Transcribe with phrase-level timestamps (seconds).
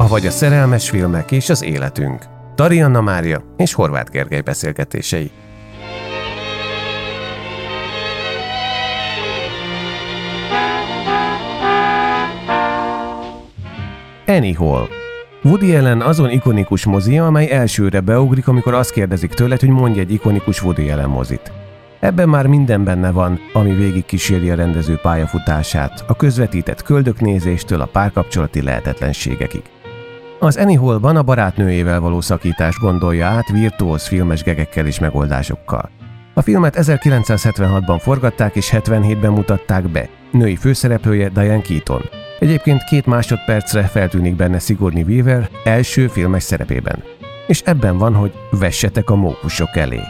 [0.00, 2.24] Avagy a szerelmes filmek és az életünk.
[2.54, 5.30] Tarianna Mária és Horváth Gergely beszélgetései.
[14.26, 14.86] Annie Hall.
[15.42, 20.12] Woody Allen azon ikonikus mozia, amely elsőre beugrik, amikor azt kérdezik tőled, hogy mondj egy
[20.12, 21.52] ikonikus Woody Allen mozit.
[22.00, 24.04] Ebben már minden benne van, ami végig
[24.50, 29.62] a rendező pályafutását, a közvetített köldöknézéstől a párkapcsolati lehetetlenségekig.
[30.42, 35.90] Az Annie Hallban a barátnőjével való szakítás gondolja át virtuóz filmes gegekkel és megoldásokkal.
[36.34, 40.08] A filmet 1976-ban forgatták és 77-ben mutatták be.
[40.30, 42.02] Női főszereplője Diane Keaton.
[42.38, 47.02] Egyébként két másodpercre feltűnik benne Sigourney Weaver első filmes szerepében.
[47.46, 50.00] És ebben van, hogy vessetek a mókusok elé.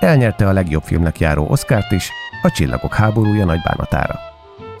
[0.00, 2.10] Elnyerte a legjobb filmnek járó Oscárt is,
[2.42, 4.18] a Csillagok háborúja nagy bánatára.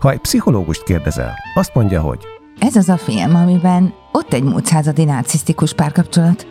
[0.00, 2.18] Ha egy pszichológust kérdezel, azt mondja, hogy
[2.58, 6.46] ez az a film, amiben ott egy múlt századi narcisztikus párkapcsolat.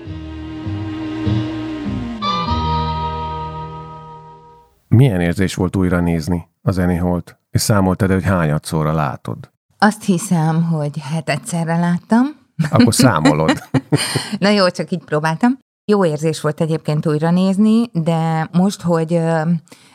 [4.88, 9.52] Milyen érzés volt újra nézni a zenéholt, és számoltad, hogy hányadszorra látod?
[9.78, 12.26] Azt hiszem, hogy egyszerre láttam.
[12.70, 13.64] Akkor számolod.
[14.40, 15.60] Na jó, csak így próbáltam.
[15.92, 19.20] Jó érzés volt egyébként újra nézni, de most, hogy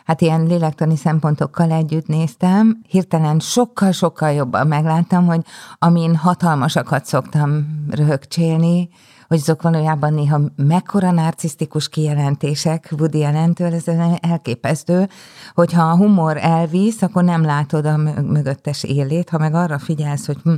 [0.05, 5.41] hát ilyen lélektani szempontokkal együtt néztem, hirtelen sokkal-sokkal jobban megláttam, hogy
[5.79, 8.89] amin hatalmasakat szoktam röhögcsélni,
[9.29, 13.89] hogy azok valójában néha mekkora narcisztikus kijelentések Woody Allen-től, ez
[14.21, 15.09] elképesztő,
[15.55, 20.39] hogyha a humor elvisz, akkor nem látod a mögöttes élét, ha meg arra figyelsz, hogy
[20.43, 20.53] hm,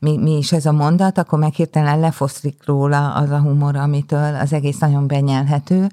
[0.00, 4.34] mi, mi is ez a mondat, akkor meg hirtelen lefoszlik róla az a humor, amitől
[4.34, 5.86] az egész nagyon benyelhető.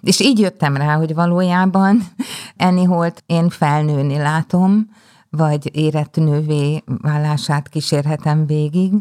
[0.00, 2.02] És így jöttem rá, hogy valójában
[2.56, 4.88] Annie Holt én felnőni látom,
[5.30, 8.92] vagy érett nővé vállását kísérhetem végig,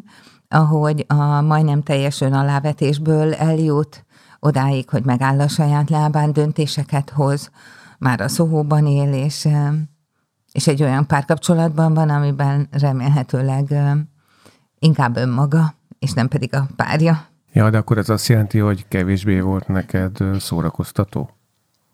[0.53, 4.05] ahogy a majdnem teljes önalávetésből eljut
[4.39, 7.51] odáig, hogy megáll a saját lábán, döntéseket hoz,
[7.97, 9.47] már a szóhóban él, és,
[10.51, 13.73] és egy olyan párkapcsolatban van, amiben remélhetőleg
[14.79, 17.25] inkább önmaga, és nem pedig a párja.
[17.53, 21.29] Ja, de akkor ez azt jelenti, hogy kevésbé volt neked szórakoztató,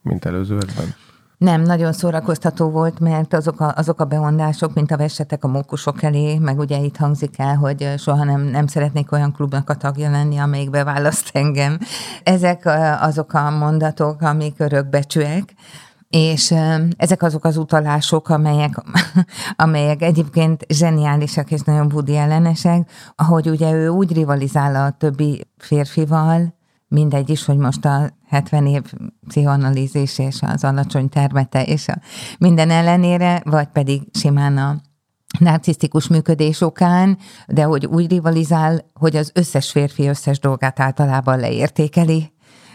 [0.02, 0.96] mint előzőekben?
[1.40, 6.04] Nem, nagyon szórakoztató volt, mert azok a, azok a bemondások, mint a vessetek a mókusok
[6.04, 10.10] elé, meg ugye itt hangzik el, hogy soha nem, nem szeretnék olyan klubnak a tagja
[10.10, 11.78] lenni, amelyikbe választ engem.
[12.24, 12.70] Ezek
[13.02, 15.54] azok a mondatok, amik örökbecsűek,
[16.10, 16.54] és
[16.98, 18.84] ezek azok az utalások, amelyek,
[19.56, 26.59] amelyek egyébként zseniálisak és nagyon budi ellenesek, ahogy ugye ő úgy rivalizál a többi férfival,
[26.90, 28.94] mindegy is, hogy most a 70 év
[29.28, 32.00] pszichoanalízis és az alacsony termete és a
[32.40, 34.82] minden ellenére, vagy pedig simán a
[35.40, 37.18] narcisztikus működés okán,
[37.48, 42.32] de hogy úgy rivalizál, hogy az összes férfi összes dolgát általában leértékeli,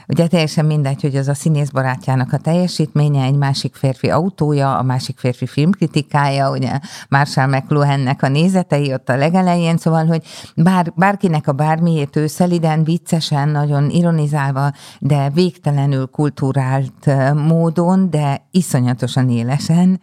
[0.08, 4.82] Ugye teljesen mindegy, hogy az a színész barátjának a teljesítménye, egy másik férfi autója, a
[4.82, 6.78] másik férfi filmkritikája, ugye
[7.08, 10.22] Marshall McLuhannek a nézetei ott a legelején, szóval, hogy
[10.56, 19.30] bár, bárkinek a bármiét ő szeliden, viccesen, nagyon ironizálva, de végtelenül kultúrált módon, de iszonyatosan
[19.30, 20.00] élesen,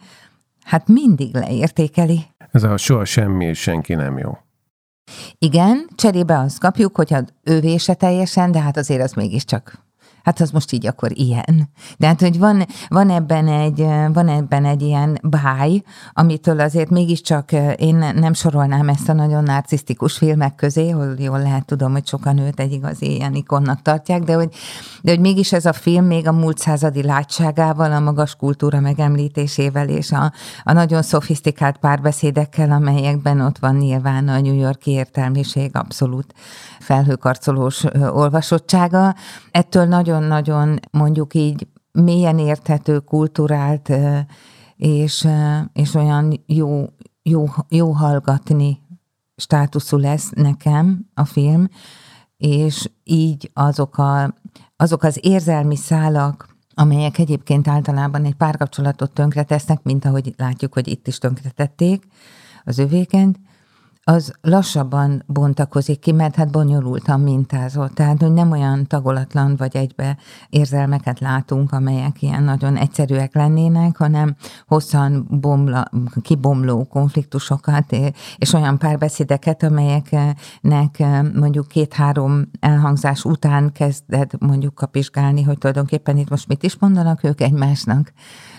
[0.64, 2.24] hát mindig leértékeli.
[2.52, 4.38] Ez a soha semmi és senki nem jó.
[5.38, 9.82] Igen, cserébe azt kapjuk, hogy ő vése teljesen, de hát azért az mégiscsak
[10.22, 11.70] hát az most így akkor ilyen.
[11.98, 15.82] De hát, hogy van, van, ebben egy, van ebben egy ilyen báj,
[16.12, 21.66] amitől azért mégiscsak én nem sorolnám ezt a nagyon narcisztikus filmek közé, hol jól lehet
[21.66, 24.54] tudom, hogy sokan őt egy igazi ilyen ikonnak tartják, de hogy,
[25.02, 29.88] de hogy mégis ez a film még a múlt századi látságával, a magas kultúra megemlítésével
[29.88, 30.32] és a,
[30.62, 36.34] a nagyon szofisztikált párbeszédekkel, amelyekben ott van nyilván a New Yorki értelmiség abszolút
[36.80, 39.14] felhőkarcolós olvasottsága.
[39.50, 39.84] Ettől
[40.18, 43.92] nagyon-nagyon mondjuk így mélyen érthető, kulturált,
[44.76, 45.28] és,
[45.72, 46.84] és olyan jó,
[47.22, 48.80] jó, jó hallgatni
[49.36, 51.68] státuszú lesz nekem a film,
[52.36, 54.34] és így azok, a,
[54.76, 61.06] azok az érzelmi szálak, amelyek egyébként általában egy párkapcsolatot tönkretesznek, mint ahogy látjuk, hogy itt
[61.06, 62.06] is tönkretették
[62.64, 63.36] az övéken,
[64.04, 67.94] az lassabban bontakozik ki, mert hát bonyolultan mintázott.
[67.94, 70.16] Tehát, hogy nem olyan tagolatlan vagy egybe
[70.48, 75.84] érzelmeket látunk, amelyek ilyen nagyon egyszerűek lennének, hanem hosszan bomla,
[76.22, 77.96] kibomló konfliktusokat,
[78.36, 81.02] és olyan párbeszédeket, amelyeknek
[81.34, 87.40] mondjuk két-három elhangzás után kezded mondjuk kapizsgálni, hogy tulajdonképpen itt most mit is mondanak ők
[87.40, 88.12] egymásnak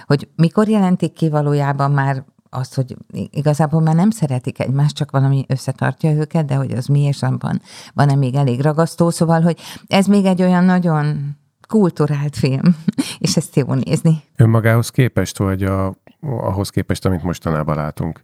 [0.05, 5.45] hogy mikor jelentik ki valójában már azt, hogy igazából már nem szeretik egymást, csak valami
[5.47, 7.61] összetartja őket, de hogy az mi, és abban
[7.93, 12.75] van-e még elég ragasztó, szóval, hogy ez még egy olyan nagyon kulturált film,
[13.19, 14.23] és ezt jó nézni.
[14.35, 18.21] Önmagához képest, vagy a, ahhoz képest, amit mostanában látunk,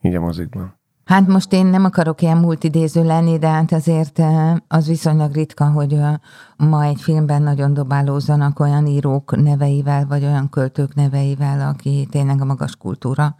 [0.00, 0.80] így a mozikban?
[1.12, 5.64] Hát most én nem akarok ilyen multidéző lenni, de hát azért eh, az viszonylag ritka,
[5.64, 6.14] hogy eh,
[6.56, 12.44] ma egy filmben nagyon dobálózzanak olyan írók neveivel, vagy olyan költők neveivel, aki tényleg a
[12.44, 13.36] magas kultúra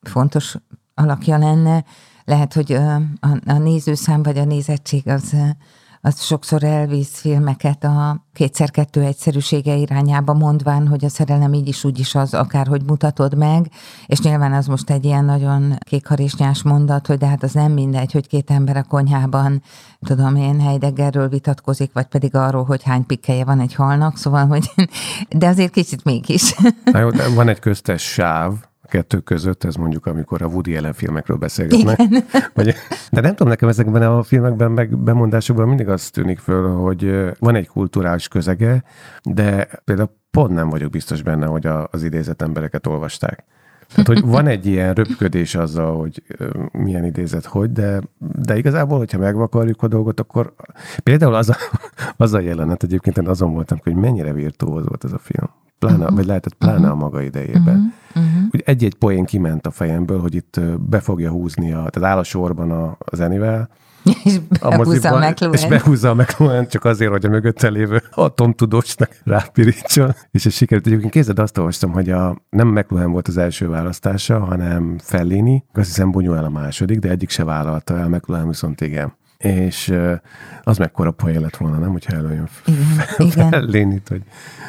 [0.00, 0.56] fontos
[0.94, 1.84] alakja lenne.
[2.24, 2.96] Lehet, hogy eh,
[3.46, 5.36] a, nézőszám vagy a nézettség az
[6.06, 11.98] az sokszor elvisz filmeket a kétszer-kettő egyszerűsége irányába mondván, hogy a szerelem így is úgy
[11.98, 13.70] is az, akárhogy mutatod meg,
[14.06, 18.12] és nyilván az most egy ilyen nagyon kékharisnyás mondat, hogy de hát az nem mindegy,
[18.12, 19.62] hogy két ember a konyhában,
[20.00, 24.70] tudom én, Heideggerről vitatkozik, vagy pedig arról, hogy hány pikkelje van egy halnak, szóval, hogy
[25.38, 26.54] de azért kicsit mégis.
[26.84, 28.52] Na jó, van egy köztes sáv,
[28.86, 31.98] kettő között, ez mondjuk amikor a Woody Allen filmekről beszélgetnek.
[32.54, 32.74] Vagy,
[33.10, 37.54] de nem tudom, nekem ezekben a filmekben, meg bemondásokban mindig azt tűnik föl, hogy van
[37.54, 38.82] egy kulturális közege,
[39.22, 43.44] de például pont nem vagyok biztos benne, hogy a, az idézett embereket olvasták.
[43.88, 46.22] Tehát, hogy van egy ilyen röpködés azzal, hogy
[46.72, 50.54] milyen idézet hogy, de, de igazából, hogyha megvakarjuk a dolgot, akkor
[51.02, 51.56] például az a,
[52.16, 56.02] az a jelenet, egyébként én azon voltam, hogy mennyire virtuóz volt ez a film pláne,
[56.02, 56.16] uh-huh.
[56.16, 56.92] vagy lehetett pláne uh-huh.
[56.92, 57.94] a maga idejében.
[58.14, 58.26] Uh-huh.
[58.30, 58.42] Uh-huh.
[58.50, 62.22] Úgy egy-egy poén kiment a fejemből, hogy itt be fogja húzni, a, tehát áll a
[62.22, 63.68] sorban a, a zenivel,
[64.24, 69.10] és behúzza a, a És behúzza a McLuhan csak azért, hogy a mögötte lévő atomtudósnak
[69.24, 70.14] rápirítson.
[70.30, 70.86] És ez sikerült.
[70.86, 75.64] Egyébként kézed azt olvastam, hogy a, nem McLuhan volt az első választása, hanem Fellini.
[75.72, 79.94] Azt hiszem Bunyuel a második, de egyik se vállalta el, McLuhan viszont igen és
[80.62, 82.48] az mekkora poén lett volna, nem, hogyha előjön
[83.16, 84.22] igen, Fellénit, hogy...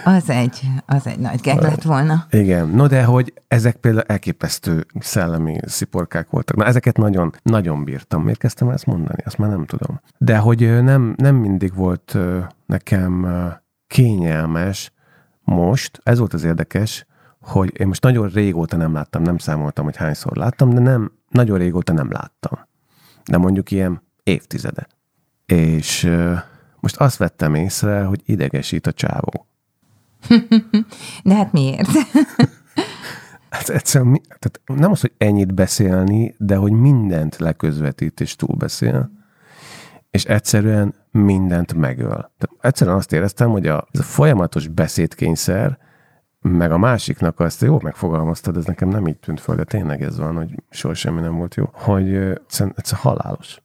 [0.03, 2.25] Az egy, az egy nagy geg lett volna.
[2.29, 6.55] Igen, no de hogy ezek például elképesztő szellemi sziporkák voltak.
[6.55, 8.23] Na ezeket nagyon, nagyon bírtam.
[8.23, 9.21] Miért kezdtem ezt mondani?
[9.25, 9.99] Azt már nem tudom.
[10.17, 12.17] De hogy nem, nem mindig volt
[12.65, 13.27] nekem
[13.87, 14.91] kényelmes
[15.43, 17.05] most, ez volt az érdekes,
[17.41, 21.57] hogy én most nagyon régóta nem láttam, nem számoltam, hogy hányszor láttam, de nem, nagyon
[21.57, 22.59] régóta nem láttam.
[23.25, 24.87] De mondjuk ilyen évtizede.
[25.45, 26.09] És
[26.79, 29.47] most azt vettem észre, hogy idegesít a csávó.
[31.23, 31.87] De hát miért?
[33.49, 39.11] hát egyszerűen, tehát nem az, hogy ennyit beszélni, de hogy mindent leközvetít és túlbeszél,
[40.11, 42.31] és egyszerűen mindent megöl.
[42.37, 45.77] Tehát egyszerűen azt éreztem, hogy a, ez a folyamatos beszédkényszer,
[46.39, 50.17] meg a másiknak azt jól megfogalmaztad, ez nekem nem így tűnt föl, de tényleg ez
[50.17, 53.61] van, hogy soha semmi nem volt jó, hogy egyszerűen, egyszerűen halálos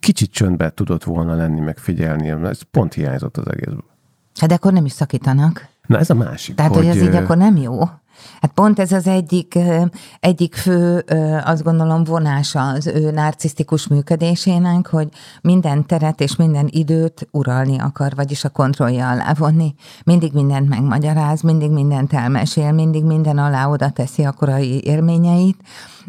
[0.00, 3.84] kicsit csöndbe tudott volna lenni, meg figyelni, ez pont hiányzott az egészből.
[4.40, 5.68] Hát de akkor nem is szakítanak.
[5.86, 6.54] Na ez a másik.
[6.54, 7.78] Tehát, hogy, hogy ez így akkor nem jó.
[8.40, 9.58] Hát pont ez az egyik,
[10.20, 11.04] egyik fő,
[11.44, 15.08] azt gondolom, vonása az ő narcisztikus működésének, hogy
[15.40, 19.74] minden teret és minden időt uralni akar, vagyis a kontrollja alá vonni.
[20.04, 25.62] Mindig mindent megmagyaráz, mindig mindent elmesél, mindig minden alá oda teszi a korai élményeit,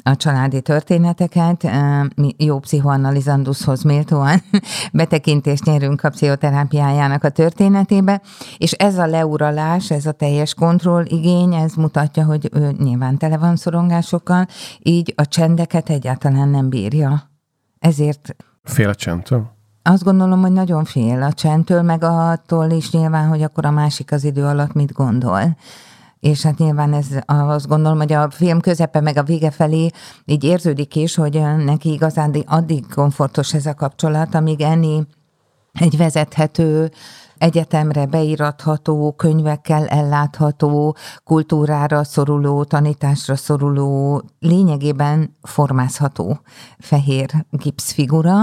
[0.03, 1.69] a családi történeteket,
[2.37, 4.41] jó pszichoanalizandushoz méltóan
[4.93, 8.21] betekintést nyerünk a pszichoterápiájának a történetébe,
[8.57, 13.37] és ez a leuralás, ez a teljes kontroll igény, ez mutatja, hogy ő nyilván tele
[13.37, 14.47] van szorongásokkal,
[14.79, 17.29] így a csendeket egyáltalán nem bírja.
[17.79, 18.35] Ezért...
[18.63, 19.59] Fél a csendtől?
[19.83, 24.11] Azt gondolom, hogy nagyon fél a csendtől, meg attól is nyilván, hogy akkor a másik
[24.11, 25.57] az idő alatt mit gondol.
[26.21, 29.89] És hát nyilván ez azt gondolom, hogy a film közepe meg a vége felé
[30.25, 35.03] így érződik is, hogy neki igazán addig komfortos ez a kapcsolat, amíg Enni
[35.73, 36.91] egy vezethető,
[37.37, 46.39] egyetemre beiratható, könyvekkel ellátható, kultúrára szoruló, tanításra szoruló, lényegében formázható
[46.79, 48.39] fehér gipszfigura,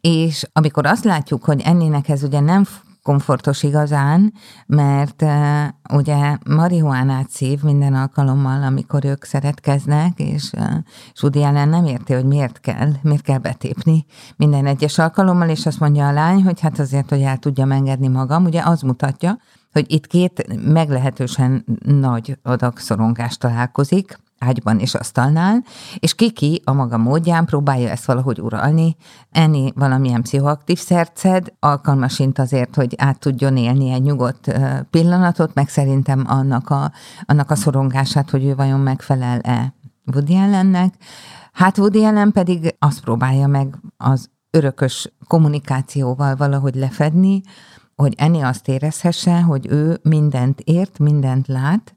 [0.00, 2.64] és amikor azt látjuk, hogy ennének ez ugye nem
[3.02, 4.32] komfortos igazán,
[4.66, 10.64] mert uh, ugye marihuánát szív minden alkalommal, amikor ők szeretkeznek, és uh,
[11.12, 14.04] Sudi ellen nem érti, hogy miért kell, miért kell betépni
[14.36, 18.08] minden egyes alkalommal, és azt mondja a lány, hogy hát azért, hogy el tudja engedni
[18.08, 19.38] magam, ugye az mutatja,
[19.72, 25.64] hogy itt két meglehetősen nagy adag szorongást találkozik, ágyban és asztalnál,
[25.98, 28.96] és Kiki a maga módján próbálja ezt valahogy uralni,
[29.30, 34.52] enni valamilyen pszichoaktív szerced, alkalmasint azért, hogy át tudjon élni egy nyugodt
[34.90, 36.92] pillanatot, meg szerintem annak a,
[37.24, 39.74] annak a szorongását, hogy ő vajon megfelel-e
[40.14, 40.94] Woody ellennek.
[41.52, 47.40] Hát Woody ellen pedig azt próbálja meg az örökös kommunikációval valahogy lefedni,
[47.96, 51.94] hogy Enni azt érezhesse, hogy ő mindent ért, mindent lát,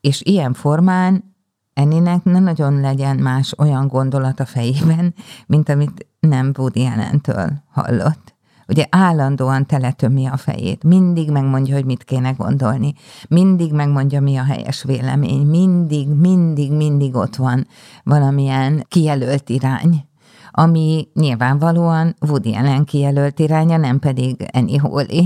[0.00, 1.36] és ilyen formán
[1.78, 5.14] Enninek ne nagyon legyen más olyan gondolat a fejében,
[5.46, 8.34] mint amit nem Woody Allen-től hallott.
[8.68, 12.94] Ugye állandóan teletömi a fejét, mindig megmondja, hogy mit kéne gondolni,
[13.28, 17.66] mindig megmondja, mi a helyes vélemény, mindig, mindig, mindig ott van
[18.04, 20.04] valamilyen kijelölt irány,
[20.50, 25.24] ami nyilvánvalóan Woody Allen kijelölt iránya, nem pedig Annie Hawley.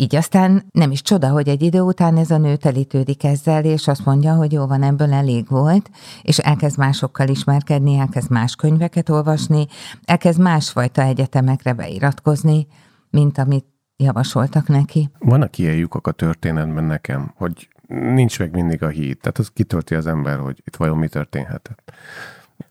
[0.00, 3.88] Így aztán nem is csoda, hogy egy idő után ez a nő telítődik ezzel, és
[3.88, 5.90] azt mondja, hogy jó van, ebből elég volt,
[6.22, 9.66] és elkezd másokkal ismerkedni, elkezd más könyveket olvasni,
[10.04, 12.66] elkezd másfajta egyetemekre beiratkozni,
[13.10, 13.64] mint amit
[13.96, 15.10] javasoltak neki.
[15.18, 19.94] Vannak ilyen lyukak a történetben nekem, hogy nincs meg mindig a híd, tehát az kitölti
[19.94, 21.92] az ember, hogy itt vajon mi történhetett.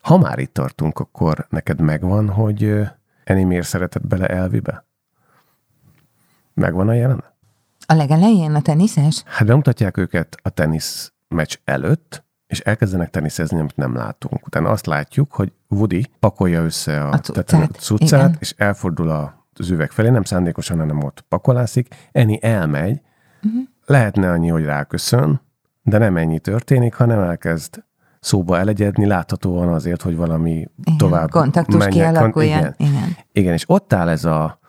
[0.02, 2.88] Ha már itt tartunk, akkor neked megvan, hogy
[3.24, 4.88] Eni miért szeretett bele Elvibe?
[6.54, 7.34] Megvan a jelenet?
[7.86, 9.24] A legelején a teniszes?
[9.26, 14.46] Hát bemutatják őket a tenisz meccs előtt, és elkezdenek teniszezni, amit nem látunk.
[14.48, 17.18] Utána azt látjuk, hogy Woody pakolja össze a, a
[17.72, 19.10] cuccát, a és elfordul
[19.54, 21.96] az üveg felé, nem szándékosan, hanem ott pakolászik.
[22.12, 23.02] Eni elmegy,
[23.44, 23.62] uh-huh.
[23.86, 25.42] lehetne annyi, hogy ráköszön,
[25.82, 27.84] de nem ennyi történik, hanem elkezd
[28.20, 32.12] szóba elegyedni, láthatóan azért, hogy valami igen, tovább kontaktus menjek.
[32.12, 32.58] kialakuljon.
[32.58, 32.76] Igen.
[32.78, 33.16] igen.
[33.32, 34.60] igen, és ott áll ez a,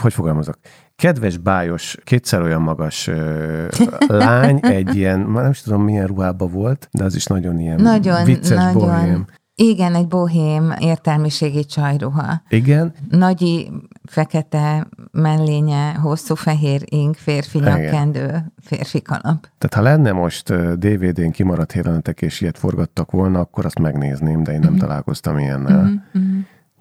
[0.00, 0.58] hogy fogalmazok,
[1.02, 3.66] kedves, bájos, kétszer olyan magas ö,
[4.06, 7.80] lány, egy ilyen, már nem is tudom milyen ruhába volt, de az is nagyon ilyen
[7.80, 8.72] nagyon, vicces nagyon.
[8.72, 9.26] bohém.
[9.54, 12.42] Igen, egy bohém értelmiségi csajruha.
[12.48, 12.94] Igen.
[13.10, 13.70] Nagyi
[14.04, 19.48] fekete mellénye, hosszú fehér ing, férfi nyakkendő, férfi kalap.
[19.58, 24.52] Tehát ha lenne most DVD-n kimaradt jelenetek, és ilyet forgattak volna, akkor azt megnézném, de
[24.52, 24.88] én nem uh-huh.
[24.88, 25.82] találkoztam ilyennel.
[25.82, 26.32] Uh-huh.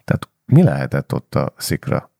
[0.04, 2.11] Tehát mi lehetett ott a szikra?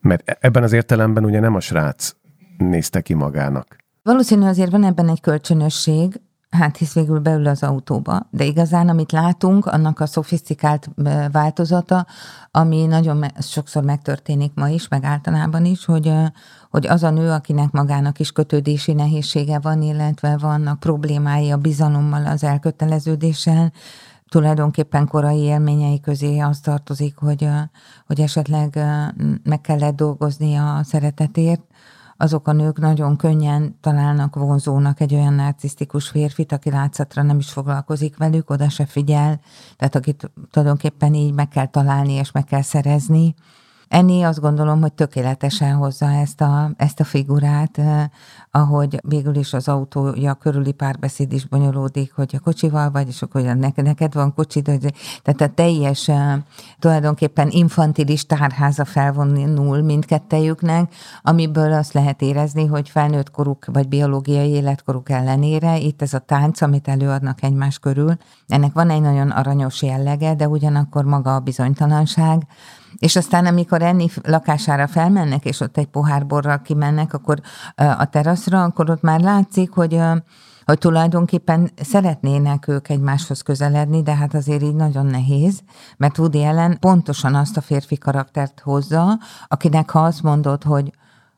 [0.00, 2.12] Mert e- ebben az értelemben ugye nem a srác
[2.58, 3.76] nézte ki magának.
[4.02, 9.12] Valószínű azért van ebben egy kölcsönösség, hát hisz végül beül az autóba, de igazán, amit
[9.12, 10.90] látunk, annak a szofisztikált
[11.32, 12.06] változata,
[12.50, 16.12] ami nagyon sokszor megtörténik ma is, meg általában is, hogy,
[16.70, 22.26] hogy az a nő, akinek magának is kötődési nehézsége van, illetve vannak problémái a bizalommal,
[22.26, 23.72] az elköteleződéssel,
[24.28, 27.48] tulajdonképpen korai élményei közé az tartozik, hogy,
[28.06, 28.78] hogy esetleg
[29.42, 31.62] meg kellett dolgozni a szeretetért,
[32.20, 37.50] azok a nők nagyon könnyen találnak vonzónak egy olyan narcisztikus férfit, aki látszatra nem is
[37.50, 39.40] foglalkozik velük, oda se figyel,
[39.76, 43.34] tehát akit tulajdonképpen így meg kell találni és meg kell szerezni,
[43.88, 47.80] Enni azt gondolom, hogy tökéletesen hozza ezt a, ezt a figurát,
[48.50, 53.42] ahogy végül is az autója körüli párbeszéd is bonyolódik, hogy a kocsival vagy, és akkor
[53.42, 54.64] neked, neked van kocsid,
[55.22, 56.10] tehát a teljes
[56.78, 65.10] tulajdonképpen infantilis tárháza felvonul mindkettejüknek, amiből azt lehet érezni, hogy felnőtt koruk vagy biológiai életkoruk
[65.10, 68.16] ellenére itt ez a tánc, amit előadnak egymás körül,
[68.46, 72.46] ennek van egy nagyon aranyos jellege, de ugyanakkor maga a bizonytalanság,
[72.96, 77.40] és aztán, amikor enni lakására felmennek, és ott egy pohár borral kimennek, akkor
[77.74, 80.00] a teraszra, akkor ott már látszik, hogy
[80.68, 85.60] hogy tulajdonképpen szeretnének ők egymáshoz közeledni, de hát azért így nagyon nehéz,
[85.96, 90.92] mert Woody Allen pontosan azt a férfi karaktert hozza, akinek ha azt mondod, hogy,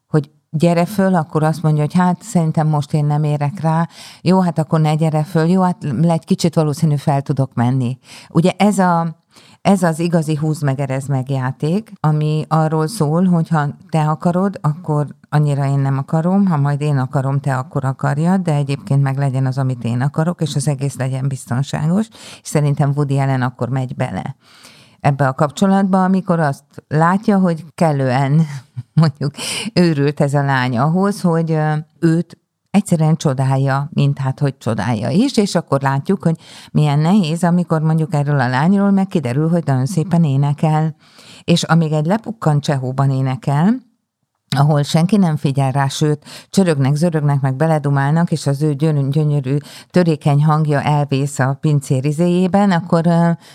[0.06, 3.88] hogy gyere föl, akkor azt mondja, hogy hát szerintem most én nem érek rá,
[4.22, 7.98] jó, hát akkor ne gyere föl, jó, hát egy kicsit valószínű fel tudok menni.
[8.28, 9.19] Ugye ez a,
[9.62, 14.58] Ez az igazi húz meg, erez meg játék, ami arról szól, hogy ha te akarod,
[14.60, 19.18] akkor annyira én nem akarom, ha majd én akarom, te akkor akarjad, de egyébként meg
[19.18, 22.08] legyen az, amit én akarok, és az egész legyen biztonságos,
[22.42, 24.36] és szerintem Woody Allen akkor megy bele
[25.00, 28.46] ebbe a kapcsolatba, amikor azt látja, hogy kellően
[29.00, 29.34] mondjuk
[29.74, 31.58] őrült ez a lány ahhoz, hogy
[31.98, 32.38] őt
[32.70, 36.36] egyszerűen csodálja, mint hát, hogy csodálja is, és akkor látjuk, hogy
[36.72, 40.94] milyen nehéz, amikor mondjuk erről a lányról meg kiderül, hogy nagyon szépen énekel,
[41.44, 43.88] és amíg egy lepukkant csehóban énekel,
[44.56, 49.56] ahol senki nem figyel rá, sőt, csörögnek, zörögnek, meg beledumálnak, és az ő gyönyörű,
[49.90, 53.04] törékeny hangja elvész a pincér izéjében, akkor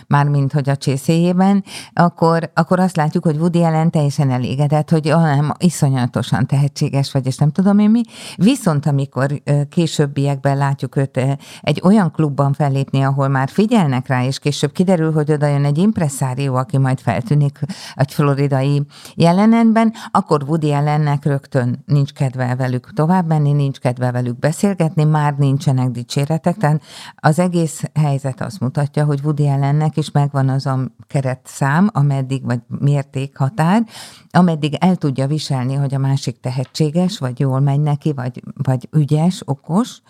[0.07, 5.07] már mint hogy a csészéjében, akkor, akkor azt látjuk, hogy Woody Allen teljesen elégedett, hogy
[5.07, 8.01] ah, nem, iszonyatosan tehetséges vagy, és nem tudom én mi.
[8.35, 11.19] Viszont amikor későbbiekben látjuk őt
[11.61, 15.77] egy olyan klubban fellépni, ahol már figyelnek rá, és később kiderül, hogy oda jön egy
[15.77, 17.59] impresszárió, aki majd feltűnik
[17.95, 18.85] egy floridai
[19.15, 25.03] jelenetben, akkor Woody Allen ellennek rögtön nincs kedve velük tovább menni, nincs kedve velük beszélgetni,
[25.03, 26.81] már nincsenek dicséretek, tehát
[27.15, 32.59] az egész helyzet azt mutatja, hogy Woody ellennek is megvan az a keretszám, ameddig, vagy
[32.67, 33.83] mérték határ,
[34.29, 39.41] ameddig el tudja viselni, hogy a másik tehetséges, vagy jól megy neki, vagy, vagy ügyes,
[39.45, 40.01] okos,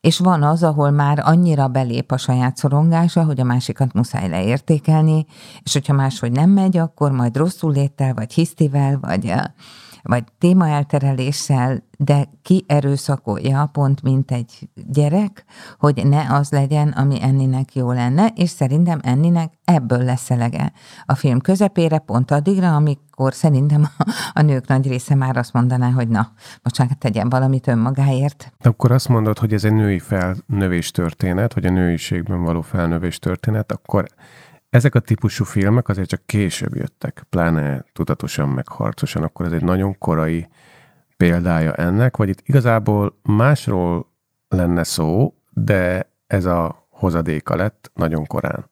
[0.00, 5.26] és van az, ahol már annyira belép a saját szorongása, hogy a másikat muszáj leértékelni,
[5.62, 9.32] és hogyha máshogy nem megy, akkor majd rosszul léttel, vagy hisztivel, vagy
[10.06, 15.44] vagy témaeltereléssel, de ki erőszakolja, pont mint egy gyerek,
[15.78, 20.72] hogy ne az legyen, ami Enninek jó lenne, és szerintem Enninek ebből lesz elege
[21.06, 25.90] a film közepére, pont addigra, amikor szerintem a, a nők nagy része már azt mondaná,
[25.90, 26.32] hogy na,
[26.62, 28.52] most már tegyen valamit önmagáért.
[28.62, 33.18] De akkor azt mondod, hogy ez egy női felnövés történet, vagy a nőiségben való felnövés
[33.18, 34.06] történet, akkor
[34.76, 39.62] ezek a típusú filmek azért csak később jöttek, pláne tudatosan meg harcosan, akkor ez egy
[39.62, 40.48] nagyon korai
[41.16, 44.06] példája ennek, vagy itt igazából másról
[44.48, 48.70] lenne szó, de ez a hozadéka lett nagyon korán.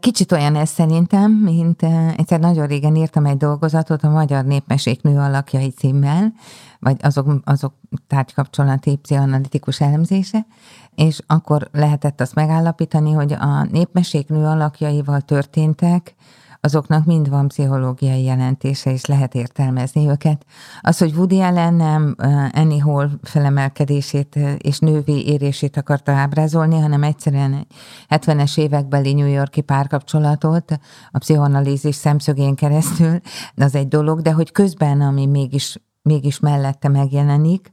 [0.00, 1.82] Kicsit olyan ez szerintem, mint
[2.16, 6.32] egyszer nagyon régen írtam egy dolgozatot a Magyar Népmesék nő alakjai címmel,
[6.80, 7.74] vagy azok, azok
[8.06, 10.46] tárgykapcsolati pszichoanalitikus elemzése,
[10.94, 16.14] és akkor lehetett azt megállapítani, hogy a népmesék nő alakjaival történtek,
[16.60, 20.46] azoknak mind van pszichológiai jelentése, és lehet értelmezni őket.
[20.80, 22.14] Az, hogy Woody Allen nem
[22.52, 27.66] Annie Hall felemelkedését és nővé érését akarta ábrázolni, hanem egyszerűen egy
[28.08, 30.78] 70-es évekbeli New Yorki párkapcsolatot
[31.10, 33.20] a pszichoanalízis szemszögén keresztül,
[33.56, 37.72] az egy dolog, de hogy közben, ami mégis, mégis mellette megjelenik,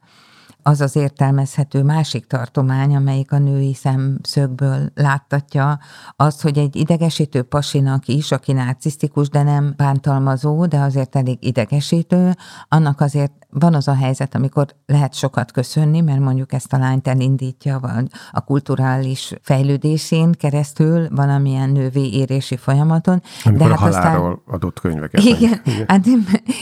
[0.67, 5.79] az az értelmezhető másik tartomány, amelyik a női szemszögből láttatja
[6.15, 12.35] azt, hogy egy idegesítő pasinak is, aki narcisztikus, de nem bántalmazó, de azért elég idegesítő,
[12.67, 17.07] annak azért van az a helyzet, amikor lehet sokat köszönni, mert mondjuk ezt a lányt
[17.07, 23.21] elindítja, vagy a kulturális fejlődésén keresztül valamilyen nővé érési folyamaton.
[23.43, 24.55] Amikor de hát a halálról aztán...
[24.55, 25.23] adott könyveket.
[25.23, 25.85] Igen, igen.
[25.95, 26.05] Hát,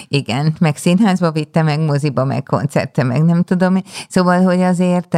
[0.07, 3.77] igen, meg színházba vitte, meg moziba, meg koncerte, meg nem tudom.
[4.09, 5.17] Szóval, hogy azért,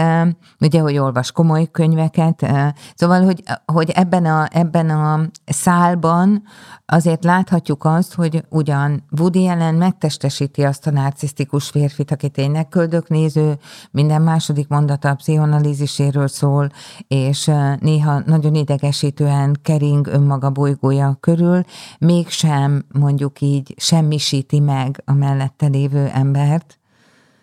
[0.59, 2.47] ugye, hogy olvas komoly könyveket,
[2.95, 6.43] szóval, hogy, hogy ebben, a, ebben a szálban
[6.85, 13.57] azért láthatjuk azt, hogy ugyan Woody Allen megtestesíti azt a narcisztikus férfit, aki tényleg köldöknéző,
[13.91, 16.69] minden második mondata a pszichonalíziséről szól,
[17.07, 21.63] és néha nagyon idegesítően kering önmaga bolygója körül,
[21.99, 26.79] mégsem mondjuk így semmisíti meg a mellette lévő embert,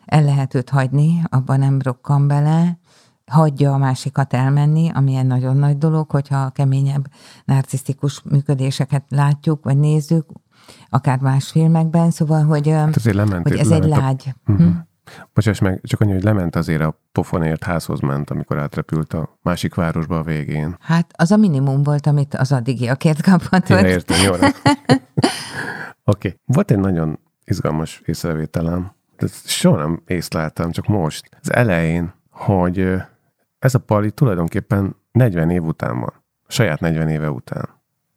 [0.05, 2.81] el lehet őt hagyni, abban nem rokkan bele,
[3.27, 7.07] hagyja a másikat elmenni, ami egy nagyon nagy dolog, hogyha a keményebb
[7.45, 10.27] narcisztikus működéseket látjuk, vagy nézzük,
[10.89, 14.35] akár más filmekben, szóval, hogy, hát azért lement, hogy ez egy lágy.
[14.47, 14.51] A...
[14.51, 14.67] Uh-huh.
[14.67, 14.73] Hm?
[15.35, 19.75] Bocsáss meg, csak annyi, hogy lement azért a pofonért házhoz ment, amikor átrepült a másik
[19.75, 20.77] városba a végén.
[20.81, 23.69] Hát az a minimum volt, amit az addigiakért kaphatott.
[23.81, 24.33] Ja, értem, jó.
[24.35, 24.49] Oké.
[26.05, 26.41] Okay.
[26.45, 31.29] Volt egy nagyon izgalmas észrevételem, ezt soha nem észleltem, csak most.
[31.41, 32.95] Az elején, hogy
[33.59, 36.13] ez a pali tulajdonképpen 40 év után van.
[36.49, 37.69] Saját 40 éve után.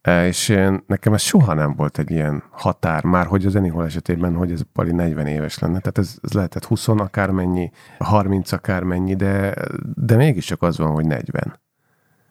[0.06, 4.34] És én, nekem ez soha nem volt egy ilyen határ, már hogy az Anyhol esetében,
[4.34, 5.78] hogy ez pali 40 éves lenne.
[5.78, 9.54] Tehát ez, ez lehetett 20 akármennyi, 30 akármennyi, de,
[9.94, 11.58] de mégiscsak az van, hogy 40.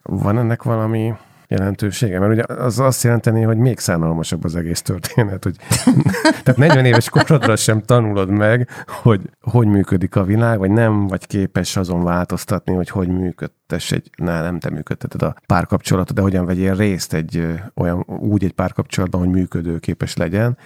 [0.01, 1.13] Van ennek valami
[1.47, 5.55] jelentősége, mert ugye az azt jelenteni, hogy még szánalmasabb az egész történet, hogy
[6.43, 11.27] tehát 40 éves korodra sem tanulod meg, hogy hogy működik a világ, vagy nem vagy
[11.27, 16.45] képes azon változtatni, hogy hogy működtes egy, ne, nem te működteted a párkapcsolatot, de hogyan
[16.45, 20.58] vegyél részt egy olyan, úgy egy párkapcsolatban, hogy működőképes legyen.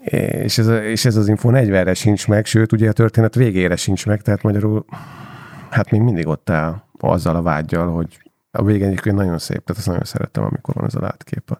[0.00, 4.06] És ez, és ez az info 40-re sincs meg, sőt, ugye a történet végére sincs
[4.06, 4.84] meg, tehát magyarul
[5.70, 8.23] hát még mindig ott áll azzal a vágyjal, hogy
[8.54, 11.58] a vége egyébként nagyon szép, tehát azt nagyon szerettem, amikor van ez a látkép a,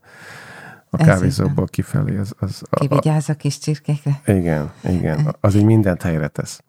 [0.91, 2.17] a kávézóból kifelé.
[2.17, 4.21] Az, az, Ki vigyáz a kis csirkékre.
[4.27, 5.37] Igen, igen.
[5.41, 6.63] Az így mindent helyre tesz.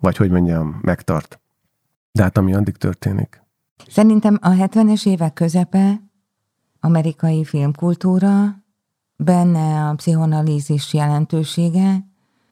[0.00, 1.40] Vagy hogy mondjam, megtart.
[2.12, 3.42] De hát ami addig történik.
[3.88, 6.00] Szerintem a 70-es évek közepe
[6.80, 8.62] amerikai filmkultúra,
[9.16, 12.06] benne a pszichonalízis jelentősége,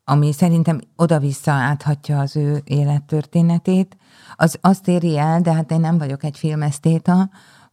[0.04, 3.96] ami szerintem oda-vissza áthatja az ő élettörténetét,
[4.36, 7.30] az azt éri el, de hát én nem vagyok egy filmesztéta,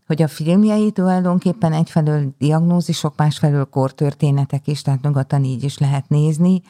[0.08, 6.62] hogy a filmjei tulajdonképpen egyfelől diagnózisok, másfelől kortörténetek is, tehát nyugodtan így is lehet nézni,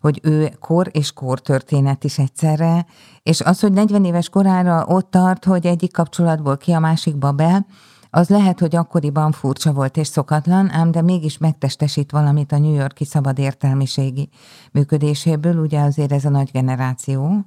[0.00, 2.86] hogy ő kor és kortörténet is egyszerre,
[3.22, 7.66] és az, hogy 40 éves korára ott tart, hogy egyik kapcsolatból ki a másikba be,
[8.10, 12.74] az lehet, hogy akkoriban furcsa volt és szokatlan, ám de mégis megtestesít valamit a New
[12.74, 14.28] Yorki szabad értelmiségi
[14.72, 17.44] működéséből, ugye azért ez a nagy generáció,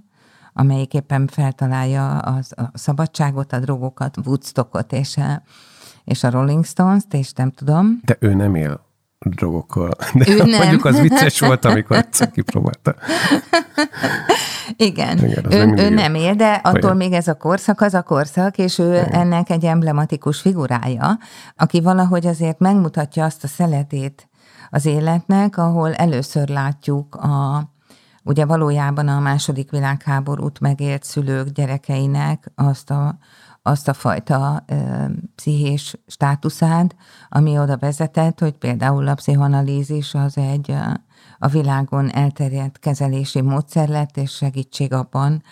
[0.58, 5.42] amelyik éppen feltalálja az, a szabadságot, a drogokat, Woodstockot és a,
[6.04, 8.00] és a Rolling Stones-t, és nem tudom.
[8.04, 8.86] De ő nem él
[9.20, 9.92] drogokkal.
[10.14, 10.50] De ő nem.
[10.50, 12.96] mondjuk az vicces volt, amikor egyszer kipróbálta.
[14.76, 16.98] Igen, Igen ő, ő nem él, de attól olyan.
[16.98, 19.12] még ez a korszak az a korszak, és ő Igen.
[19.12, 21.20] ennek egy emblematikus figurája,
[21.56, 24.30] aki valahogy azért megmutatja azt a szeletét
[24.70, 27.64] az életnek, ahol először látjuk a,
[28.26, 33.18] ugye valójában a második világháborút megélt szülők gyerekeinek azt a,
[33.62, 34.76] azt a fajta ö,
[35.36, 36.96] pszichés státuszát,
[37.30, 40.76] ami oda vezetett, hogy például a pszichoanalízis az egy
[41.40, 45.44] a világon elterjedt kezelési módszer lett, és segítség abban,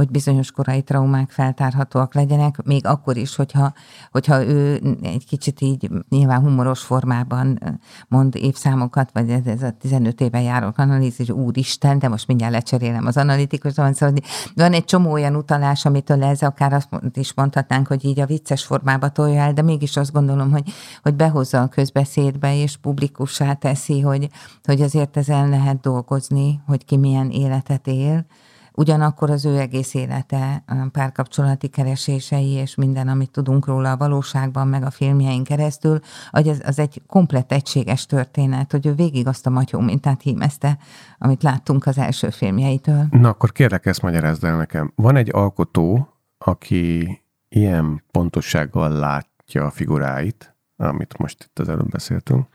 [0.00, 3.72] hogy bizonyos korai traumák feltárhatóak legyenek, még akkor is, hogyha,
[4.10, 7.60] hogyha ő egy kicsit így nyilván humoros formában
[8.08, 13.06] mond évszámokat, vagy ez, ez a 15 éve járok analízis, úristen, de most mindjárt lecserélem
[13.06, 14.12] az analitikus, szóval
[14.54, 18.64] van egy csomó olyan utalás, amitől ez akár azt is mondhatnánk, hogy így a vicces
[18.64, 24.00] formába tolja el, de mégis azt gondolom, hogy, hogy behozza a közbeszédbe, és publikussá teszi,
[24.00, 24.28] hogy,
[24.64, 28.26] hogy azért ezen lehet dolgozni, hogy ki milyen életet él,
[28.74, 34.68] Ugyanakkor az ő egész élete, a párkapcsolati keresései és minden, amit tudunk róla a valóságban,
[34.68, 39.46] meg a filmjeink keresztül, hogy ez, az egy komplett egységes történet, hogy ő végig azt
[39.46, 40.78] a matyó mintát hímezte,
[41.18, 43.06] amit láttunk az első filmjeitől.
[43.10, 44.92] Na akkor kérlek ezt magyarázd el nekem.
[44.94, 52.46] Van egy alkotó, aki ilyen pontossággal látja a figuráit, amit most itt az előbb beszéltünk,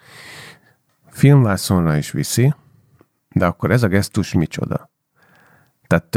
[1.08, 2.54] filmvászonra is viszi,
[3.30, 4.94] de akkor ez a gesztus micsoda?
[5.88, 6.16] Tehát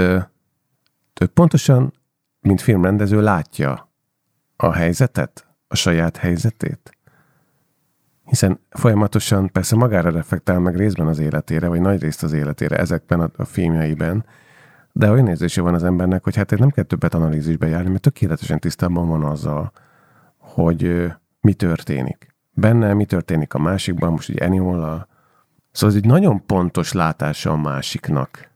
[1.20, 1.92] ő pontosan,
[2.40, 3.90] mint filmrendező látja
[4.57, 6.98] a helyzetet, a saját helyzetét.
[8.24, 13.20] Hiszen folyamatosan persze magára reflektál meg részben az életére, vagy nagy részt az életére ezekben
[13.20, 14.24] a, a filmjeiben,
[14.92, 18.59] de olyan érzése van az embernek, hogy hát nem kell többet analízisbe járni, mert tökéletesen
[18.59, 19.72] tisztában van azzal,
[20.37, 22.35] hogy mi történik.
[22.50, 25.09] Benne mi történik a másikban, most ugye Enniola.
[25.72, 28.50] Szóval ez egy nagyon pontos látása a másiknak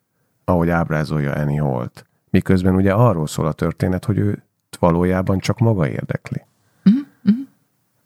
[0.44, 2.06] ahogy ábrázolja Annie Holt.
[2.30, 4.42] Miközben ugye arról szól a történet, hogy ő
[4.78, 6.46] valójában csak maga érdekli.
[6.84, 7.46] Uh-huh.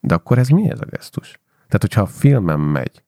[0.01, 1.41] De akkor ez mi ez a gesztus?
[1.55, 3.03] Tehát, hogyha a filmem megy,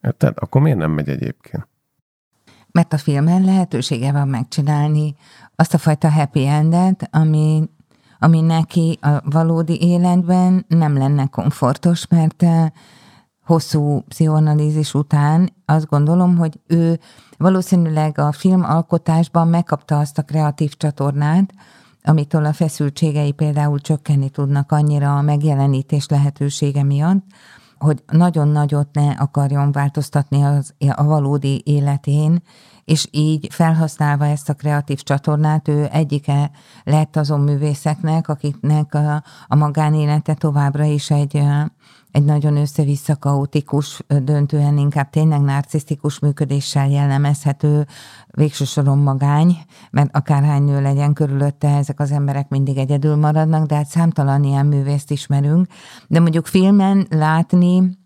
[0.00, 1.68] tehát akkor miért nem megy egyébként?
[2.70, 5.14] Mert a filmen lehetősége van megcsinálni
[5.54, 7.68] azt a fajta happy endet, ami,
[8.18, 12.66] ami neki a valódi életben nem lenne komfortos, mert eh,
[13.44, 17.00] hosszú pszichoanalízis után azt gondolom, hogy ő
[17.36, 21.54] valószínűleg a filmalkotásban megkapta azt a kreatív csatornát,
[22.02, 27.24] amitől a feszültségei például csökkenni tudnak annyira a megjelenítés lehetősége miatt,
[27.78, 32.42] hogy nagyon nagyot ne akarjon változtatni az, a valódi életén,
[32.84, 36.50] és így felhasználva ezt a kreatív csatornát, ő egyike
[36.84, 41.42] lett azon művészeknek, akiknek a, a magánélete továbbra is egy
[42.14, 47.86] egy nagyon össze-vissza kaotikus, döntően inkább tényleg narcisztikus működéssel jellemezhető
[48.26, 49.56] végső soron magány,
[49.90, 54.66] mert akárhány nő legyen körülötte, ezek az emberek mindig egyedül maradnak, de hát számtalan ilyen
[54.66, 55.66] művészt ismerünk.
[56.08, 57.98] De mondjuk filmen látni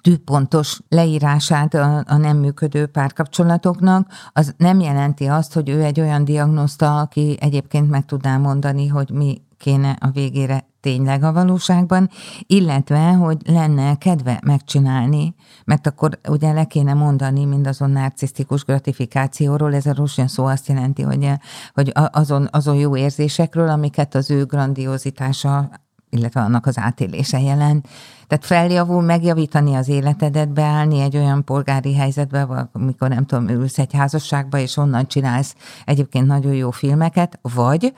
[0.00, 6.24] tűpontos leírását a, a nem működő párkapcsolatoknak, az nem jelenti azt, hogy ő egy olyan
[6.24, 12.10] diagnoszta, aki egyébként meg tudná mondani, hogy mi kéne a végére tényleg a valóságban,
[12.46, 19.86] illetve, hogy lenne kedve megcsinálni, mert akkor ugye le kéne mondani mindazon narcisztikus gratifikációról, ez
[19.86, 21.28] a russian szó azt jelenti, hogy,
[21.74, 25.70] hogy azon, azon jó érzésekről, amiket az ő grandiózitása
[26.10, 27.88] illetve annak az átélése jelent.
[28.26, 33.94] Tehát feljavul, megjavítani az életedet, beállni egy olyan polgári helyzetbe, amikor nem tudom, ülsz egy
[33.94, 37.94] házasságba, és onnan csinálsz egyébként nagyon jó filmeket, vagy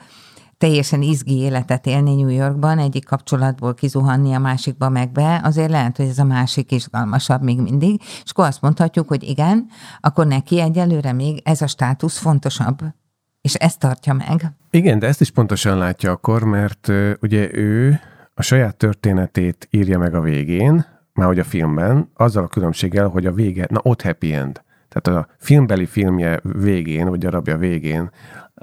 [0.65, 5.97] teljesen izgi életet élni New Yorkban, egyik kapcsolatból kizuhanni a másikba meg be, azért lehet,
[5.97, 9.67] hogy ez a másik izgalmasabb még mindig, és akkor azt mondhatjuk, hogy igen,
[9.99, 12.79] akkor neki egyelőre még ez a státusz fontosabb,
[13.41, 14.51] és ezt tartja meg.
[14.69, 17.99] Igen, de ezt is pontosan látja akkor, mert ugye ő
[18.33, 23.25] a saját történetét írja meg a végén, már hogy a filmben, azzal a különbséggel, hogy
[23.25, 24.63] a vége, na ott happy end.
[24.89, 28.09] Tehát a filmbeli filmje végén, vagy darabja végén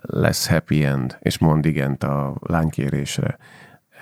[0.01, 3.39] lesz happy end, és mond igent a lánykérésre.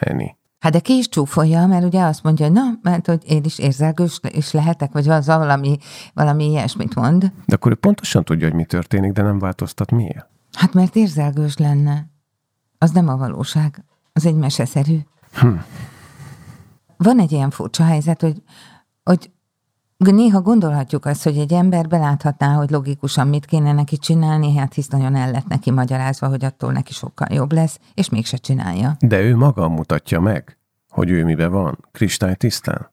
[0.01, 0.39] Eni.
[0.59, 3.59] Hát de ki is csúfolja, mert ugye azt mondja, hogy na, mert hogy én is
[3.59, 5.79] érzelgős is lehetek, vagy az valami,
[6.15, 7.33] valami ilyesmit mond.
[7.47, 10.29] De akkor ő pontosan tudja, hogy mi történik, de nem változtat miért?
[10.53, 12.09] Hát mert érzelgős lenne.
[12.79, 13.85] Az nem a valóság.
[14.13, 14.99] Az egy meseszerű.
[15.33, 15.49] Hm.
[16.97, 18.43] Van egy ilyen furcsa helyzet, hogy,
[19.03, 19.31] hogy
[20.09, 24.89] Néha gondolhatjuk azt, hogy egy ember beláthatná, hogy logikusan mit kéne neki csinálni, hát hisz
[24.89, 28.97] nagyon el lett neki magyarázva, hogy attól neki sokkal jobb lesz, és mégse csinálja.
[29.01, 30.59] De ő maga mutatja meg,
[30.89, 32.91] hogy ő mibe van, kristály tisztán.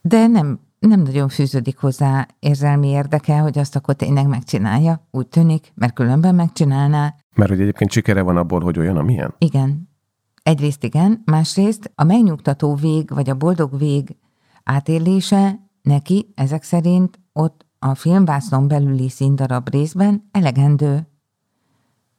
[0.00, 5.06] De nem, nem nagyon fűződik hozzá érzelmi érdeke, hogy azt akkor tényleg megcsinálja.
[5.10, 7.14] Úgy tűnik, mert különben megcsinálná.
[7.34, 9.34] Mert hogy egyébként sikere van abból, hogy olyan, amilyen?
[9.38, 9.88] Igen.
[10.42, 14.16] Egyrészt igen, másrészt a megnyugtató vég, vagy a boldog vég
[14.64, 21.08] átélése Neki ezek szerint ott a filmvásznon belüli színdarab részben elegendő.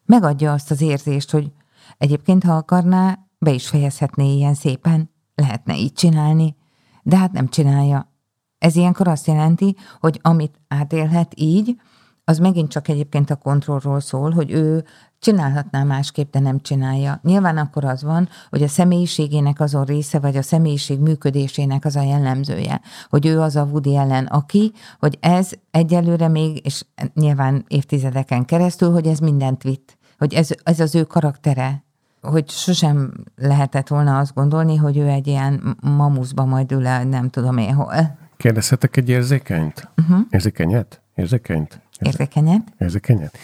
[0.05, 1.51] Megadja azt az érzést, hogy
[1.97, 6.55] egyébként, ha akarná, be is fejezhetné ilyen szépen, lehetne így csinálni,
[7.03, 8.11] de hát nem csinálja.
[8.57, 11.81] Ez ilyenkor azt jelenti, hogy amit átélhet így,
[12.23, 14.85] az megint csak egyébként a kontrollról szól, hogy ő
[15.19, 17.19] csinálhatná másképp, de nem csinálja.
[17.23, 22.01] Nyilván akkor az van, hogy a személyiségének azon része, vagy a személyiség működésének az a
[22.01, 28.45] jellemzője, hogy ő az a Woody ellen, aki, hogy ez egyelőre még, és nyilván évtizedeken
[28.45, 31.83] keresztül, hogy ez mindent vitt, hogy ez, ez az ő karaktere,
[32.21, 37.29] hogy sosem lehetett volna azt gondolni, hogy ő egy ilyen mamuszba majd ül el, nem
[37.29, 38.17] tudom én hol.
[38.37, 39.89] Kérdezhetek egy érzékenyt?
[39.97, 40.19] Uh-huh.
[40.29, 41.01] Érzékenyet?
[41.15, 41.81] Érzékenyt?
[41.99, 42.61] Érzékenyet?
[42.77, 43.37] Érzékenyet?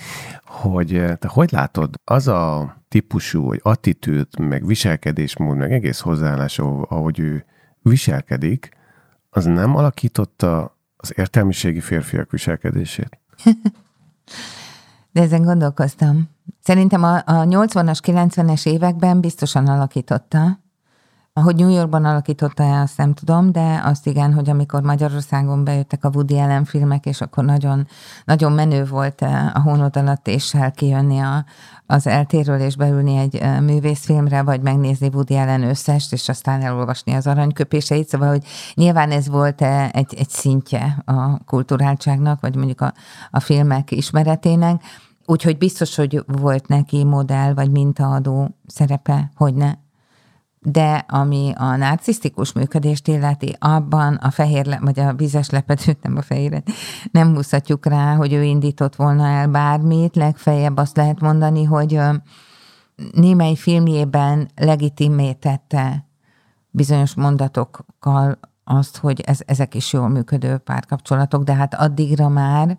[0.43, 6.59] Hogy eh, te hogy látod, az a típusú, vagy attitűd, meg viselkedésmód, meg egész hozzáállás,
[6.59, 7.45] ahogy ő
[7.81, 8.69] viselkedik,
[9.29, 13.19] az nem alakította az értelmiségi férfiak viselkedését?
[15.11, 16.29] De ezen gondolkoztam.
[16.61, 20.59] Szerintem a, a 80-as, 90-es években biztosan alakította,
[21.37, 26.09] ahogy New Yorkban alakította-e, azt nem tudom, de azt igen, hogy amikor Magyarországon bejöttek a
[26.13, 27.87] Woody Allen filmek, és akkor nagyon,
[28.25, 31.45] nagyon menő volt eh, a hónod alatt éssel kijönni a,
[31.85, 37.13] az eltérről, és beülni egy eh, művészfilmre, vagy megnézni Woody Allen összest, és aztán elolvasni
[37.13, 38.43] az aranyköpéseit, szóval, hogy
[38.73, 42.93] nyilván ez volt eh, egy, egy szintje a kulturáltságnak, vagy mondjuk a,
[43.31, 44.81] a filmek ismeretének,
[45.27, 49.73] Úgyhogy biztos, hogy volt neki modell vagy mintaadó szerepe, hogy ne
[50.65, 56.17] de ami a narcisztikus működést illeti, abban a fehér, le, vagy a vizes lepedőt, nem
[56.17, 56.69] a fehéret,
[57.11, 61.99] nem húzhatjuk rá, hogy ő indított volna el bármit, legfeljebb azt lehet mondani, hogy
[63.11, 66.05] némely filmjében legitimé tette
[66.69, 72.77] bizonyos mondatokkal azt, hogy ez, ezek is jól működő párkapcsolatok, de hát addigra már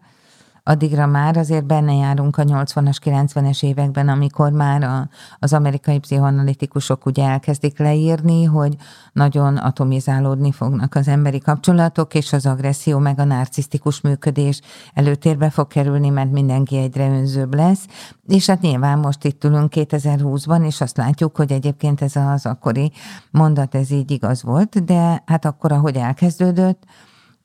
[0.69, 7.07] addigra már azért benne járunk a 80-as, 90-es években, amikor már a, az amerikai pszichoanalitikusok
[7.07, 8.77] ugye elkezdik leírni, hogy
[9.13, 14.61] nagyon atomizálódni fognak az emberi kapcsolatok, és az agresszió meg a narcisztikus működés
[14.95, 17.87] előtérbe fog kerülni, mert mindenki egyre önzőbb lesz.
[18.27, 22.93] És hát nyilván most itt ülünk 2020-ban, és azt látjuk, hogy egyébként ez az akkori
[23.31, 26.83] mondat, ez így igaz volt, de hát akkor, ahogy elkezdődött,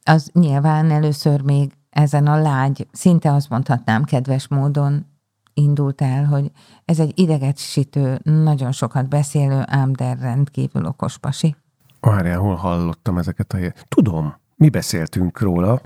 [0.03, 5.05] az nyilván először még ezen a lágy, szinte azt mondhatnám kedves módon
[5.53, 6.51] indult el, hogy
[6.85, 11.55] ez egy idegesítő, nagyon sokat beszélő, ám de rendkívül okos pasi.
[11.99, 13.57] Várjál, hol hallottam ezeket a...
[13.87, 15.81] Tudom, mi beszéltünk róla.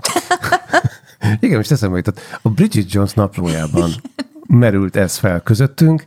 [1.40, 2.20] Igen, most eszembe jutott.
[2.42, 3.90] A Bridget Jones naplójában
[4.48, 6.04] merült ez fel közöttünk.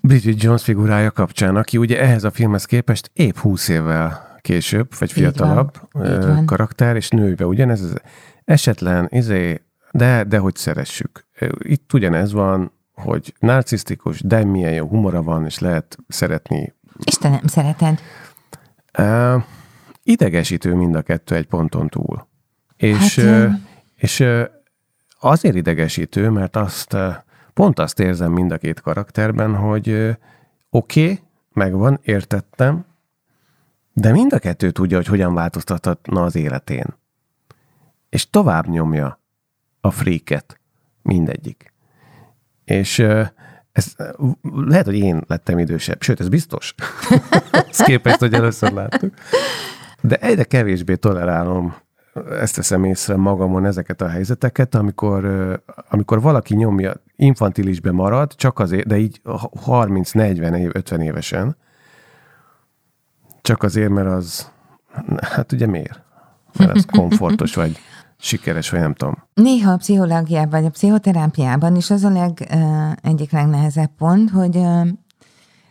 [0.00, 5.12] Bridget Jones figurája kapcsán, aki ugye ehhez a filmhez képest épp húsz évvel később, vagy
[5.12, 5.88] fiatalabb
[6.44, 7.94] karakter, és nőbe ugyanez
[8.44, 11.26] esetlen, izé, de, de hogy szeressük.
[11.58, 16.74] Itt ugyanez van, hogy narcisztikus, de milyen jó humora van, és lehet szeretni
[17.04, 18.00] És te nem szereted?
[18.98, 19.42] Uh,
[20.02, 22.26] idegesítő mind a kettő egy ponton túl.
[22.76, 23.54] És, hát, uh,
[23.94, 24.42] és uh,
[25.20, 26.96] azért idegesítő, mert azt
[27.54, 30.16] pont azt érzem mind a két karakterben, hogy
[30.70, 31.20] oké, okay,
[31.52, 32.84] megvan, értettem,
[33.92, 36.86] de mind a kettő tudja, hogy hogyan változtatna az életén.
[38.08, 39.20] És tovább nyomja
[39.80, 40.60] a fréket
[41.02, 41.72] mindegyik.
[42.64, 42.98] És
[43.72, 43.94] ez,
[44.42, 46.74] lehet, hogy én lettem idősebb, sőt, ez biztos.
[47.70, 49.14] Ezt képest, hogy először láttuk.
[50.00, 51.74] De egyre kevésbé tolerálom
[52.40, 55.24] ezt teszem észre magamon ezeket a helyzeteket, amikor,
[55.88, 59.20] amikor valaki nyomja, infantilisbe marad, csak azért, de így
[59.62, 61.56] 30, 40 év, 50 évesen,
[63.42, 64.50] csak azért, mert az,
[65.20, 66.02] hát ugye miért?
[66.58, 67.78] Mert az komfortos, vagy
[68.18, 69.14] sikeres, vagy nem tudom.
[69.34, 72.56] Néha a pszichológiában, vagy a pszichoterápiában is az a leg,
[73.02, 74.60] egyik legnehezebb pont, hogy,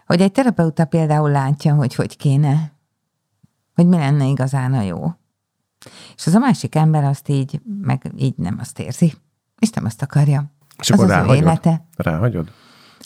[0.06, 2.72] hogy egy terapeuta például látja, hogy hogy kéne,
[3.76, 5.12] hogy mi lenne igazán a jó.
[6.16, 9.14] És az a másik ember azt így, meg így nem azt érzi,
[9.60, 10.52] és nem azt akarja.
[10.80, 11.44] És akkor az ráhagyod?
[11.44, 11.86] élete.
[11.96, 12.52] Ráhagyod?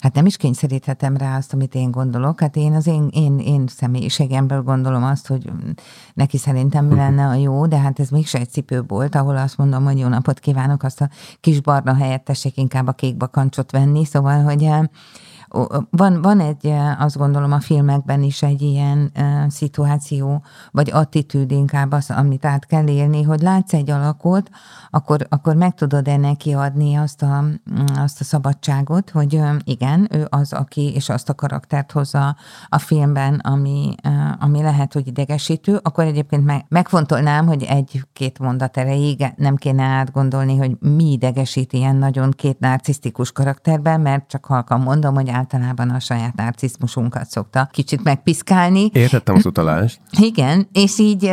[0.06, 2.40] Hát nem is kényszeríthetem rá azt, amit én gondolok.
[2.40, 5.50] Hát én az én, én, én személyiségemből gondolom azt, hogy
[6.14, 9.84] neki szerintem mi lenne a jó, de hát ez mégse egy cipőbolt, ahol azt mondom,
[9.84, 11.08] hogy jó napot kívánok, azt a
[11.40, 14.04] kis barna helyet tessék inkább a kék bakancsot venni.
[14.04, 14.70] Szóval, hogy
[15.90, 21.92] van, van egy, azt gondolom a filmekben is egy ilyen uh, szituáció, vagy attitűd inkább
[21.92, 24.50] az, amit át kell élni, hogy látsz egy alakot,
[24.90, 27.44] akkor, akkor meg tudod-e neki adni azt a,
[27.96, 32.36] azt a szabadságot, hogy igen, ő az, aki, és azt a karaktert hozza
[32.68, 33.94] a filmben, ami,
[34.38, 40.56] ami lehet, hogy idegesítő, akkor egyébként meg, megfontolnám, hogy egy-két mondat erejéig nem kéne átgondolni,
[40.56, 46.00] hogy mi idegesít ilyen nagyon két narcisztikus karakterben, mert csak halkan mondom, hogy általában a
[46.00, 48.90] saját narcizmusunkat szokta kicsit megpiszkálni.
[48.92, 50.00] Értettem az utalást.
[50.30, 51.32] Igen, és így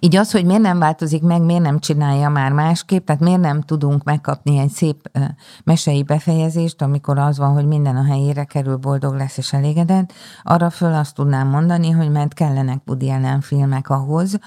[0.00, 3.60] így az, hogy miért nem változik meg, miért nem csinálja már másképp, tehát miért nem
[3.60, 5.10] tudunk megkapni egy szép
[5.64, 10.12] mesei befejezést, amikor az van, hogy minden a helyére kerül, boldog lesz és elégedett,
[10.42, 14.38] arra föl azt tudnám mondani, hogy mert kellenek Woody Allen filmek ahhoz,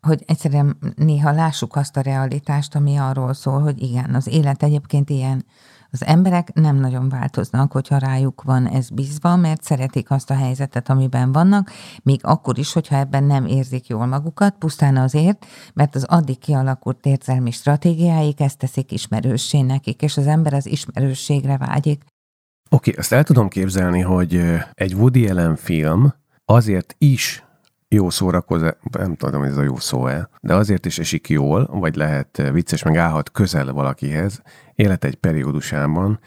[0.00, 5.10] hogy egyszerűen néha lássuk azt a realitást, ami arról szól, hogy igen, az élet egyébként
[5.10, 5.44] ilyen
[5.92, 10.88] az emberek nem nagyon változnak, hogyha rájuk van ez bízva, mert szeretik azt a helyzetet,
[10.88, 11.70] amiben vannak,
[12.02, 17.06] még akkor is, hogyha ebben nem érzik jól magukat, pusztán azért, mert az addig kialakult
[17.06, 22.02] érzelmi stratégiáik ezt teszik ismerőssé nekik, és az ember az ismerősségre vágyik.
[22.70, 24.42] Oké, okay, azt el tudom képzelni, hogy
[24.74, 27.44] egy Woody Allen film azért is
[27.92, 31.94] jó szórakozás, nem tudom, hogy ez a jó szó-e, de azért is esik jól, vagy
[31.94, 34.42] lehet vicces, meg állhat közel valakihez,
[34.74, 36.20] élet egy periódusában,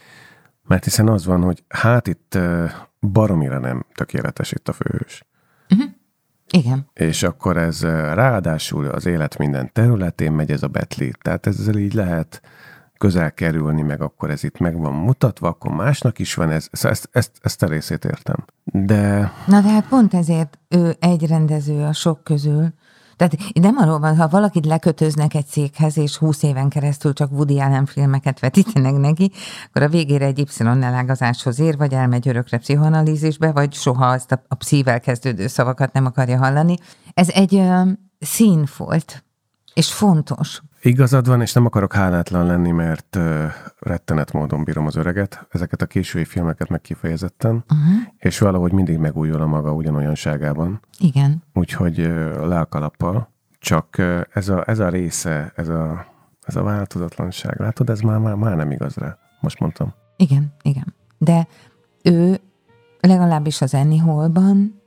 [0.63, 2.37] mert hiszen az van, hogy hát itt
[2.99, 5.25] baromira nem tökéletes itt a főhős.
[5.69, 5.89] Uh-huh.
[6.49, 6.89] Igen.
[6.93, 11.13] És akkor ez ráadásul az élet minden területén megy ez a betli.
[11.21, 12.41] Tehát ezzel így lehet
[12.97, 16.67] közel kerülni, meg akkor ez itt meg van mutatva, akkor másnak is van ez.
[16.71, 18.45] Ezt, ezt, ezt a részét értem.
[18.63, 19.31] De...
[19.47, 22.73] Na de hát pont ezért ő egy rendező a sok közül.
[23.15, 27.59] Tehát nem arról van, ha valakit lekötöznek egy székhez, és húsz éven keresztül csak Woody
[27.59, 29.31] Allen filmeket vetítenek neki,
[29.67, 34.55] akkor a végére egy Y-elágazáshoz ér, vagy elmegy örökre pszichoanalízisbe, vagy soha azt a, a
[34.55, 36.75] pszível kezdődő szavakat nem akarja hallani.
[37.13, 37.81] Ez egy ö,
[38.19, 39.23] szín volt,
[39.73, 40.61] és fontos.
[40.85, 43.45] Igazad van, és nem akarok hálátlan lenni, mert uh,
[43.79, 48.07] rettenet módon bírom az öreget, ezeket a késői filmeket meg kifejezetten, uh-huh.
[48.17, 50.79] és valahogy mindig megújul a maga ugyanolyanságában.
[50.99, 51.43] Igen.
[51.53, 56.05] Úgyhogy uh, leakalappal, csak uh, ez, a, ez a része, ez a,
[56.41, 59.93] ez a változatlanság, látod, ez már, már, már nem igaz rá, most mondtam.
[60.17, 60.93] Igen, igen.
[61.17, 61.47] De
[62.03, 62.39] ő
[62.99, 64.81] legalábbis az Annie Hallban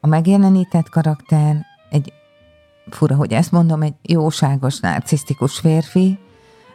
[0.00, 2.12] a megjelenített karakter egy
[2.90, 6.18] fura, hogy ezt mondom, egy jóságos, narcisztikus férfi,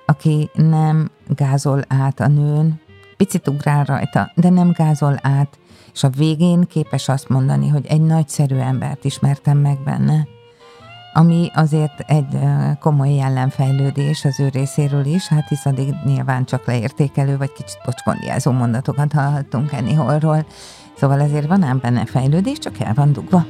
[0.06, 2.80] aki nem gázol át a nőn,
[3.18, 5.60] picit ugrál rajta, de nem gázol át,
[5.94, 10.28] és a végén képes azt mondani, hogy egy nagyszerű embert ismertem meg benne,
[11.14, 12.38] ami azért egy
[12.80, 18.52] komoly jellemfejlődés az ő részéről is, hát hisz addig nyilván csak leértékelő, vagy kicsit pocskondiázó
[18.52, 20.46] mondatokat hallhattunk Annie
[20.98, 23.46] Szóval ezért van ám benne fejlődés, csak el van dugva.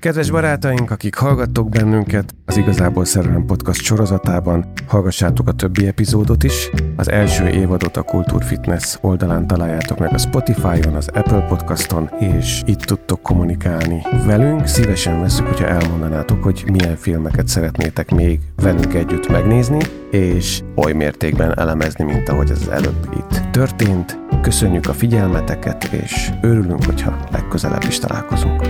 [0.00, 6.70] Kedves barátaink, akik hallgattok bennünket az Igazából Szerelem Podcast sorozatában, hallgassátok a többi epizódot is.
[6.96, 12.62] Az első évadot a Kultúr Fitness oldalán találjátok meg a Spotify-on, az Apple Podcaston, és
[12.66, 14.66] itt tudtok kommunikálni velünk.
[14.66, 19.78] Szívesen veszük, hogyha elmondanátok, hogy milyen filmeket szeretnétek még velünk együtt megnézni,
[20.10, 24.18] és oly mértékben elemezni, mint ahogy ez az előbb itt történt.
[24.42, 28.62] Köszönjük a figyelmeteket, és örülünk, hogyha legközelebb is találkozunk.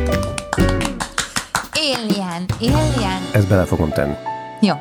[1.94, 3.22] Alien, Alien.
[3.32, 4.14] Ezt bele fogom tenni.
[4.60, 4.74] Jó.